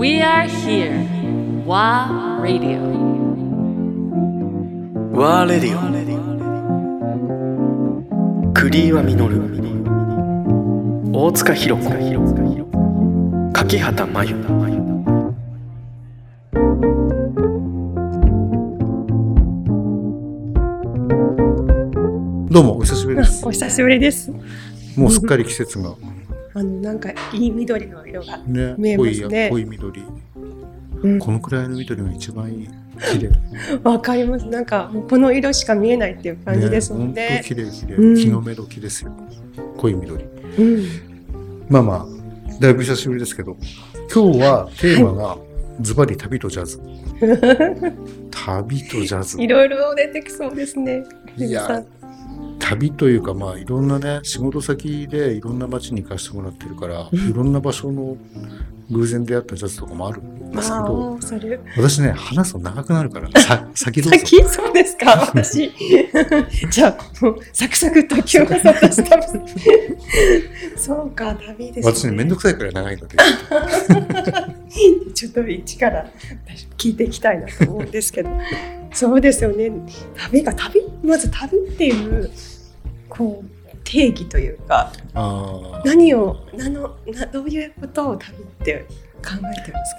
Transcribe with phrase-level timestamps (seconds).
[0.00, 1.04] We are here.
[1.66, 2.80] WA Radio.
[5.12, 5.80] ワーレディオ
[8.54, 9.42] クリーワミノル
[11.12, 11.90] 大塚弘子
[13.52, 14.36] 柿畑真由
[22.50, 24.32] どうもお久しぶりですお久しぶりです。
[24.96, 25.94] もうすっかり季節が
[26.54, 28.38] あのなんかいい緑の色が。
[28.38, 29.48] ね見えますね。
[29.50, 30.02] 濃い緑。
[31.02, 31.18] うん。
[31.18, 32.68] このくらいの緑が一番いい
[33.12, 33.30] 綺麗。
[33.84, 34.46] わかります。
[34.46, 37.48] なんかこの色しか見えないっていう感じですもん本ね当。
[37.48, 38.16] 綺麗綺麗、うん。
[38.16, 39.12] 日の目時ですよ。
[39.76, 40.24] 濃い緑。
[40.58, 40.84] うん。
[41.68, 42.06] まあまあ
[42.60, 43.56] だいぶ久しぶりですけど
[44.12, 45.38] 今日はテーマが
[45.80, 46.80] ズバリ旅とジャズ。
[48.30, 49.40] 旅とジャズ。
[49.42, 51.04] いろいろ出てきそうですね。
[51.36, 51.84] いや
[52.70, 58.16] 旅というかまあいろんなね仕事先でいろんな街に行かせてもらってるから、いろんな場所の
[58.90, 61.18] 偶然出会ったジャズとかもあるんですけあど。
[61.76, 65.20] 私ね話すと長くなるから さ先どうぞ先そうですか？
[65.32, 65.70] 私。
[66.70, 68.46] じゃあもうサクサクと今日は
[68.82, 69.22] 私旅。
[70.76, 71.92] そうか旅です、ね。
[71.94, 73.16] 私ねめんどくさいから長いので
[75.14, 76.06] ちょっと一から
[76.78, 78.30] 聞いていきたいなと思うんですけど
[78.92, 79.70] そうですよね
[80.16, 80.80] 旅が旅？
[81.04, 82.30] まず旅っていう
[83.10, 84.92] こう定義というか
[85.84, 88.86] 何を何のなどういうことを旅って
[89.22, 89.96] 考えてます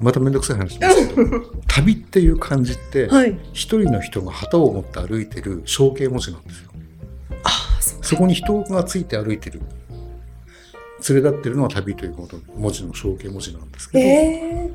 [0.00, 1.30] まためんどくさい話ですけど
[1.68, 3.38] 旅っていう漢字ってかはい。
[3.52, 6.70] 一人の人が旗を持って歩いてる象形文字なんですよ。
[7.44, 9.60] ああそうそこに人がついて歩いてる
[11.08, 14.70] 連れ立ってるのは旅ということ文字の象形文字なんですけど、え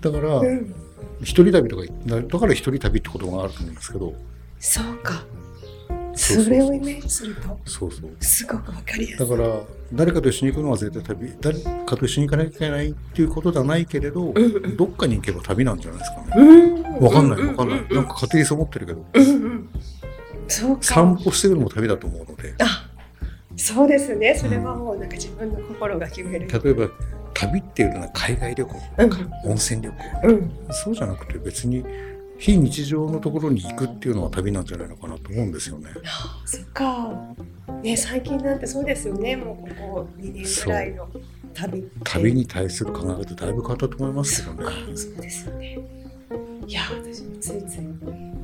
[0.00, 0.74] だから、ー、うん。
[1.20, 4.14] 一人旅とかだから一人旅って言葉があると思うんですけど
[4.58, 5.24] そうか
[6.14, 8.10] それをイメージするとそうそう。
[8.20, 9.28] すごくわかりやすい。
[9.28, 9.60] だから
[9.92, 14.76] 誰かと一緒に行くのは絶対旅誰かと一緒に行かなきゃいけないっていうことではないけれど、んうん。
[14.76, 16.32] どっかに行けば旅なんじゃないですかね。
[16.36, 19.04] うんわかんないわかんない、ううなんか勝手にそう思ってるけど。
[19.14, 19.68] うんうん
[20.48, 20.82] そうか。
[20.82, 22.54] 散歩してるのも旅だと思うので。
[22.60, 22.88] あ
[23.56, 24.34] そうですね。
[24.34, 26.48] それはもうなんか自分の心が決める。
[26.48, 26.88] 例えば
[27.34, 30.28] 旅っていうのは海外旅行とか、温泉旅行。
[30.28, 30.52] うん。
[30.70, 31.84] そうじゃなくて別に
[32.42, 35.90] 非日常のところに行くっていうのは旅なんじゃないのかなと思うんですよね。
[36.44, 37.08] そっか。
[37.84, 39.36] ね、最近なんてそうですよね。
[39.36, 41.08] もうここ2年ぐらいの
[41.54, 41.88] 旅。
[42.02, 44.64] 旅に対する考え方だいぶ変わったと思いますけどね。
[44.96, 45.78] そうですよね。
[46.66, 47.86] いや、私もついつい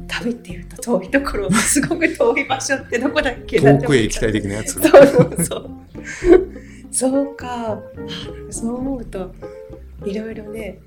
[0.07, 4.41] 旅っていうと遠いところ、すごく遠い場所ってどこだっけ遠くへ行きたいで。
[4.41, 4.75] 的なやつ。
[4.75, 5.71] そうそうそう。
[6.93, 7.73] そうか。
[7.73, 7.81] あ
[8.51, 9.33] そう思うと、
[10.05, 10.81] いろいろね、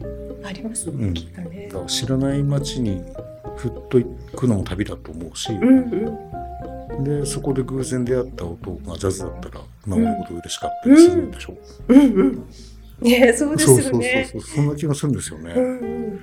[0.43, 1.75] ありますね、うんきっとねだ。
[1.75, 3.03] から知らない街に
[3.57, 5.79] ふっと行くのも旅だと思うし、うん
[6.97, 7.03] うん。
[7.03, 11.57] でそこで偶然出会った音がジャズだったらなおのこと嬉しかったりするんでしょ
[11.87, 11.93] う。
[11.93, 12.45] うんうん。
[13.01, 14.29] ね、そうですそうそうそうよね。
[14.31, 15.53] そうそんな気がするんですよね。
[15.55, 16.19] うんうん。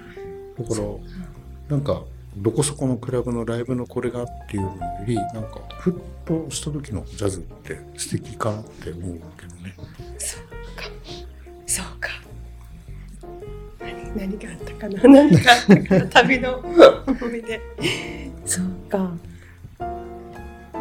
[0.69, 2.05] だからなんか
[2.37, 4.76] どこそこのクラブのライブのこれがっていうのよ
[5.06, 5.94] りなんかふっ
[6.25, 9.75] とした時のジャズって素敵かなって思うけどね。
[10.19, 10.48] そう
[14.17, 16.75] 何何があったかな何があったかな旅の思
[17.37, 17.61] い出。
[18.45, 19.13] そうか。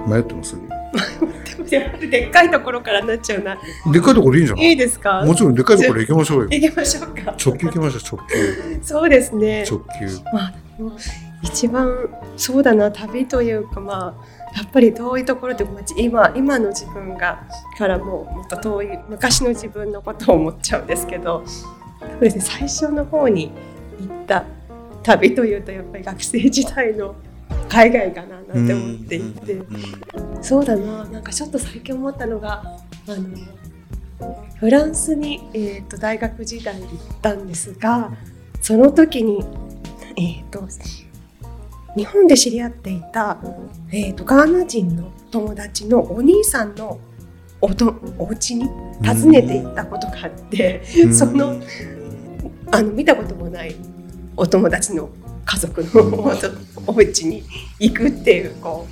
[0.08, 3.58] 迷ってますでもやっぱりでっかいところからなっちゃうな。
[3.92, 4.66] でっかいところいいんじゃない？
[4.70, 5.26] いいですか？
[5.26, 6.48] もちろんでっかいところ行きましょうよ。
[6.50, 7.36] 行きましょうか。
[7.44, 9.66] 直球行きましょう直球そうですね。
[9.70, 9.86] 直球。
[10.34, 10.54] まあ、
[11.44, 17.46] 一番そうだな旅というかまあやっぱり遠いところでまあ今今の自分が
[17.78, 21.44] からももっと遠い昔の自分のことを思っちゃうんですけど
[22.00, 23.52] そうですね最初の方に
[24.00, 24.46] 行った
[25.04, 27.16] 旅というとやっぱり学生時代の
[27.70, 29.62] 海外かななんて思っていて。
[30.42, 32.64] そうだななんかちょっと最近思ったのが
[33.08, 33.36] あの
[34.60, 36.88] フランスに、えー、と大学時代行っ
[37.22, 38.12] たんですが
[38.62, 39.44] その時に、
[40.16, 40.68] えー、と
[41.96, 43.38] 日本で知り合っていた、
[43.92, 47.00] えー、とガーナ人の友達のお兄さんの
[47.62, 48.70] おとお家に
[49.04, 51.62] 訪ねて行ったことがあって、うんその
[52.70, 53.76] あの見たこともない
[54.36, 55.10] お友達の
[55.46, 56.38] 家族の
[56.86, 57.44] お家に
[57.80, 58.86] 行くっていうこ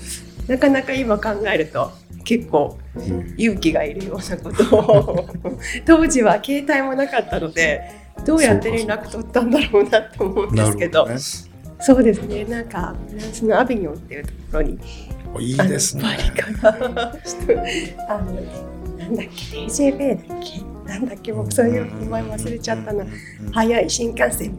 [0.47, 1.91] うなかなか今考えると
[2.23, 5.29] 結構うん勇気がいるようなことを
[5.85, 7.81] 当時は携帯もなかったので
[8.25, 11.07] どうやって連絡取ったんだろうなと思うんですけど
[11.81, 14.79] そうですねなんかフランスのアビニョンっていうところに。
[15.39, 16.03] いいですね。
[16.03, 17.13] パリから
[18.07, 18.31] あの
[19.05, 23.05] なんだっけ TJB だっけなんだっけ僕そういう名前忘れちゃったな。
[23.51, 24.57] 早い新幹線。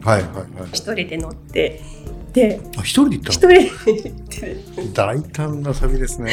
[0.71, 1.81] 一人で乗って
[2.33, 4.81] であ一人で行った一人で行って。
[4.81, 6.31] の大胆な旅ですね。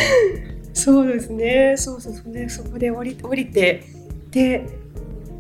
[0.73, 1.75] そうですね。
[1.77, 2.33] そうそうそう。
[2.33, 3.85] ねそこで降り降りて
[4.31, 4.67] で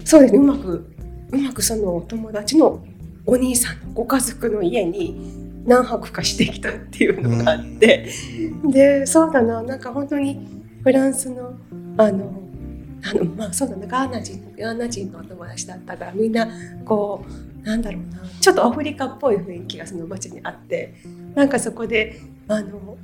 [0.05, 0.39] そうですね。
[0.39, 0.87] うまく
[1.31, 2.85] うまくそのお友達の
[3.27, 8.11] お兄さんのご家族の家に何泊かしてきたっていうのがあって、
[8.65, 9.63] でそうだな。
[9.63, 10.47] なんか本当に
[10.83, 11.55] フランスの
[11.97, 12.44] あの
[13.05, 16.49] あのまあそうだなガーナ人ガーナ人のお友達だったからみんな
[16.85, 17.25] こ
[17.63, 20.95] うなんだろうなちょっとアフリカっぽい雰囲気がその街にあって
[21.35, 22.97] なんかそこであの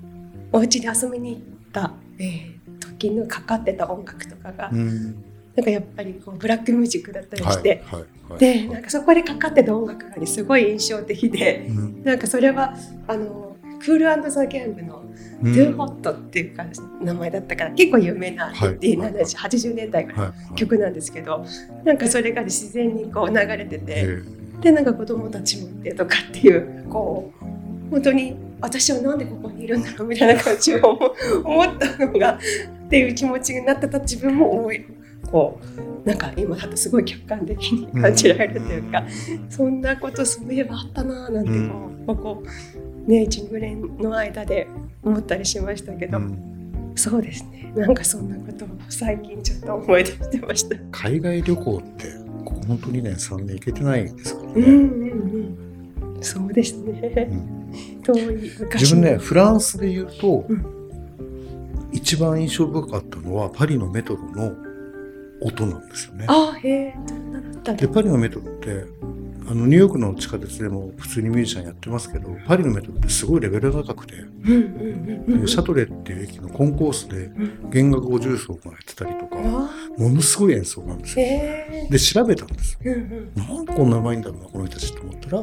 [0.53, 1.43] お家で遊びに行っ
[1.73, 2.61] た、えー
[3.01, 5.25] 時のかかってた音楽とかが、うん。
[5.57, 8.01] なんかやっぱりこうブラックミュージックだったりはいして、はい
[8.31, 8.39] はい。
[8.39, 12.05] でなんかそこでかかってた音楽がねすごい印象的でうん。
[12.05, 12.75] なんかそれは
[13.09, 13.50] あの
[13.81, 15.03] クールザ・ギャングの
[15.43, 15.53] 「うん。
[15.53, 16.65] Do Hot」っていうか
[17.01, 21.45] 名前だったから結構有名なはい70 80年代ぐら曲なんですけど
[21.85, 24.23] なんかそれが自然にこう流れててえ
[24.61, 32.39] でなんか子供たちもいてとかっていうこう本当に私はなんでここにいるんだろうみたいな感じを思思ったのが
[32.87, 34.85] っていう気持ちになってた自分も思い
[35.31, 35.59] こ
[36.05, 39.05] うなんか今だとすごい客観的に感じられるというか、
[39.51, 42.43] そんなことそういえばあったなぁなんてこう、ここ
[43.07, 44.69] ね12年の間で
[45.03, 46.93] 思ったりしましたけど、うん。
[46.95, 47.73] そうですね。
[47.77, 50.77] なんかそんなことを最近ちょっと思い出してました。
[50.91, 52.07] 海外旅行って
[52.45, 57.29] ここ本当2年3年行けてないですからね、うんうんうん、そうですね。
[57.31, 58.03] うん。
[58.03, 58.83] 遠い昔。
[58.83, 60.81] 自分ねフランスで言うと、うん。
[61.93, 64.55] 一番印象深かったのはパリのメトロの
[65.43, 66.27] 音なんですよね。
[66.29, 66.95] あへえ
[67.77, 68.85] でパリのメトロって
[69.51, 79.71] あのニューヨークの地下鉄でも普通にミュージシャンやってますけどパリのメトロってすごいレベルが高くて、シャトレーっていう駅のコンコースでうん弦楽五重奏がやってたりとかあ。
[79.99, 81.29] ものすごい演奏なんですへよ。
[81.33, 83.33] えで調べたんですうんうん。
[83.35, 85.43] なんでこんなうまいんだろうなこの人たちと思ったら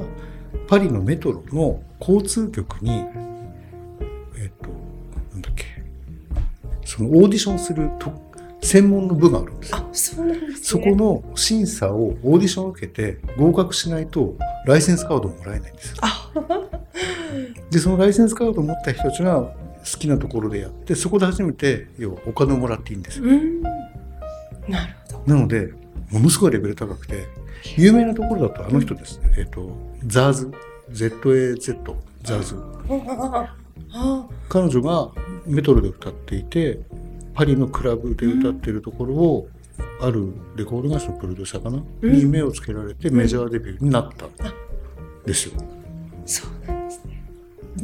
[0.70, 4.70] パリのメトロの交通局にえっ、と
[5.34, 5.66] なんだっけ
[6.86, 8.27] そのオーディションすると
[8.62, 9.72] 専門の部があるんです。
[9.72, 10.58] よあそうなんですね。
[10.62, 15.92] そこの審査をオーディションを受けて合格しないとライセンスカードをもらえないんです。
[15.92, 16.32] よあ。
[17.72, 19.54] でそのライセンスカードを持った人たちが好
[20.00, 23.26] きなところでやってそこで初めて要はお金をもらっていいんですよ。
[23.26, 23.62] うん。
[23.62, 25.34] なるほど。
[25.34, 25.74] なので
[26.12, 27.26] ものすごいレベル高くて
[27.78, 29.70] 有名なところだとあの人ですね、えっと
[30.06, 30.52] ザーズ。
[30.92, 31.84] ZAZ
[32.24, 32.56] ザーズ。
[34.50, 35.12] 彼女が
[35.46, 36.80] メトロで歌っていて
[37.38, 39.48] パリのクラブで歌ってるところを、
[40.02, 42.12] あるレコード会社のプロデューサーかな、うん。
[42.12, 44.26] に目をつけられてメジャーデビューになった。
[44.26, 44.30] ん
[45.24, 45.54] ですよ。
[46.26, 47.24] そうなんですね。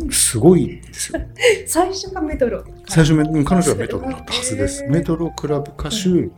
[0.10, 1.22] すごいですよ。
[1.68, 2.64] 最初がメトロ。
[2.88, 3.16] 最初
[3.46, 4.84] 彼女はメトロだったはずです。
[4.88, 6.32] メトロクラブ歌手、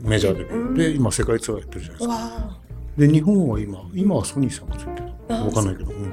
[0.00, 0.76] メジャーデビュー。
[0.76, 2.14] で今世界ツアーやってるじゃないですか。
[2.14, 2.58] わ
[2.96, 5.12] で日本は今今はソニーさんがついてる。
[5.28, 6.12] あわかんないけど、うん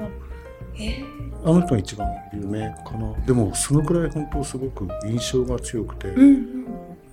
[1.44, 2.70] あの人が一番有名。
[2.84, 6.64] かなでもそのくらい本当すごく印象が強くて、うん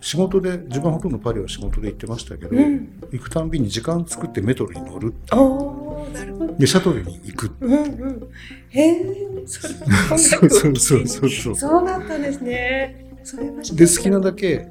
[0.04, 2.57] 仕事で自分はほとんどパリは仕事で行ってましたけど、うん。
[2.57, 6.56] うん行くたんびに時間作ってメトロに乗るおーなるほど。
[6.56, 8.30] でシャトルに行くうんうん。
[8.69, 9.04] へえ
[9.45, 9.74] それ
[10.10, 11.56] は そうそうそうそうそう。
[11.56, 13.06] そうだったんですね。
[13.75, 14.68] で好きなだけ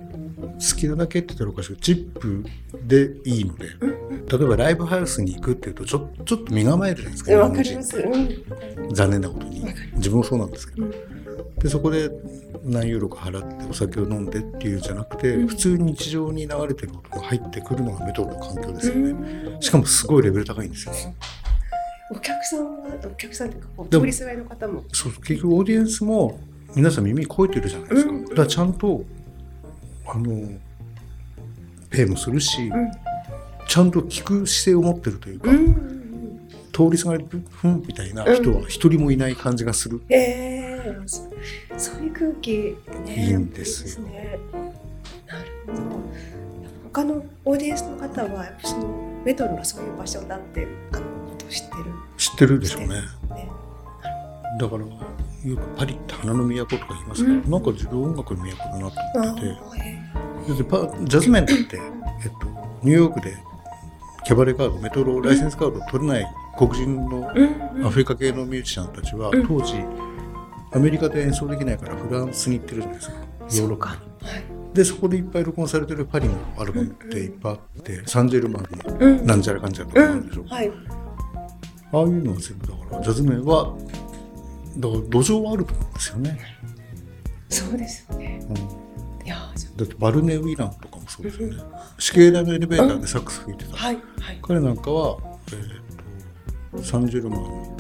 [0.61, 2.45] 好きなだけって言ったらおかしいチップ
[2.87, 3.69] でいいので
[4.31, 7.99] 例えばライブハウスに行くっていうとちょちょっと身構えるじゃないですかわかります。
[7.99, 8.95] うん。
[8.95, 9.65] 残念なことに。
[9.95, 10.87] 自分もそうなんですけど。
[10.87, 10.93] うん。
[11.59, 12.11] でそこで
[12.62, 15.49] 何ユーロか払ってお酒を飲んでっていうじゃなくて、うん。
[15.49, 19.62] 普通に日常に流れてる音が入ってくるのがメトロの環境ですよね、うん。
[19.62, 20.93] しかもすごいレベル高いんですよ。
[22.12, 24.85] お客さんはお客さんというかこうでも通りすがりの方も。
[24.93, 26.38] そう結局オーディエンスも
[26.75, 28.25] 皆さん耳超えてるじゃないですか、うん。
[28.25, 29.05] だからちゃんと
[30.12, 30.49] あの
[31.90, 32.90] ペイもするし、うん
[33.71, 36.50] ちゃんと聞く姿勢を持ってるというか、うんうんうん。
[36.73, 41.23] 通りすがりふんみたいな人は一人もいない感じがする、ええそ
[41.79, 42.76] そういう空気
[43.07, 43.26] ね。
[43.29, 44.38] いいんですよいいね。
[45.29, 45.83] なるほど。
[46.93, 51.85] 他のオーディエンスの方はやっぱそのメトロがそういう場所だってあのことを知ってる。
[52.17, 53.02] 知ってるでしょうねね。
[54.59, 54.85] だから
[55.44, 57.50] よくパリって花の都とか言いますけど、うん。
[57.50, 60.54] なんか自分音楽の都だなとあ思って。
[60.56, 61.76] てパジャズメンだって、
[62.23, 62.47] えっと、
[62.82, 63.37] ニューヨークで
[64.25, 66.26] キャバレーカードメトロライセンスカードを取れない
[66.59, 67.30] 黒人の
[67.87, 69.47] アフリカ系のミュージシャンたちはうん。
[69.47, 69.75] 当時
[70.73, 73.14] アメリカで演奏できないからフランスに行ってるじゃないですか。
[73.62, 73.97] ヨーロッパ。
[74.75, 79.26] でそこでいっぱい録音されてるパリのアルバムっていっぱいあってサンジェルマンのうん。
[79.26, 80.70] なんちゃらかんちゃらとかあるでしょ、はい。
[81.92, 83.76] ああいうのは全部だからジャズ面は
[84.77, 86.41] だから土壌はあると思うんですよね、
[87.49, 88.41] そうですよね。
[88.49, 89.37] うん、いや
[89.77, 91.62] だってバルネ・ウィランとかもそうですよね。
[91.99, 94.39] 死刑台のエレベーターでサックス吹いてた、あはいはい。
[94.43, 95.19] 彼なんかは、
[96.73, 97.77] えー、とサンジェルマンの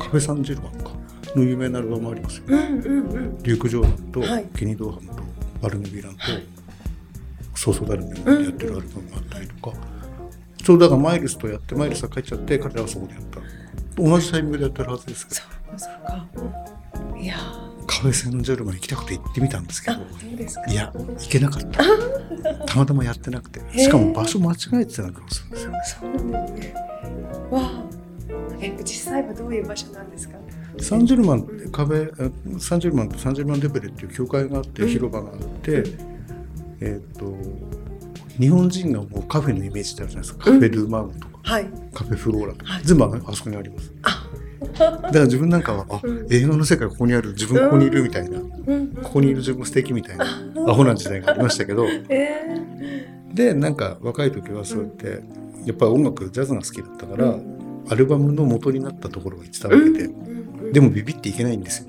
[0.00, 0.90] カフェサンジェルマンか
[1.36, 3.42] の有名なアルバムありますよ、うんうんうん。
[3.42, 4.46] リューク・ジョーダンと、はい。
[4.56, 5.22] ケニー・ドーハンと
[5.60, 6.20] バルネ・ウィランと、
[7.54, 9.76] ソーソダルメンでやってるアルバムがあったりとか、
[10.64, 13.40] そうだからマイルスとやってマイルスが帰っちゃって彼らはそこでやった。
[13.96, 15.40] 同じタイミングでやってるはずですけど
[15.78, 16.26] そうか。
[17.18, 17.36] いや。
[17.36, 19.98] ーカフェセンジェルマン行きたくて行ってみたんですけど
[20.68, 21.84] いや行けなかった。
[22.66, 23.60] たまたまやってなくて。
[23.78, 26.74] しかも場所間違えてたような気がするんですよそうなんですね。
[27.50, 27.84] わあ。
[28.60, 30.36] え実際はどういう場所なんですか？
[30.80, 34.88] サンジェルマン壁えサンジェルマンとサンジェルマンデベレっていう教会があってうん。
[34.88, 35.84] 広場があって、
[36.80, 37.32] えっ、と
[38.40, 40.44] 日本人がもうカフェのイメージってあるじゃないですか。
[40.46, 41.66] カフェルーマウンとか、はい。
[41.92, 43.92] カフェフローラとか、はい全部ああそこにあります。
[44.02, 44.26] あ
[44.78, 46.26] だから自分なんかはあ、うん。
[46.30, 48.88] 映画の世界ここにある自分ここにいるみたいな、こうん。
[49.02, 50.26] こにいる自分素敵みたいな
[50.68, 51.86] アホな時代がありましたけど。
[52.08, 55.24] えでなんか若い時はそうやって
[55.66, 57.42] やっぱり音楽ジャズが好きだったから、う
[57.88, 60.66] アルバムの元になったところが言ってたーわけで、うん。
[60.66, 60.72] うん。
[60.72, 61.86] でもビビっていけないんです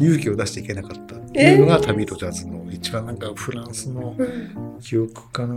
[0.00, 1.16] 勇気を出していけなかった。
[1.16, 4.80] っていうのが旅とジャズの一番なんかフランスのうん。
[4.80, 5.54] 記憶かな。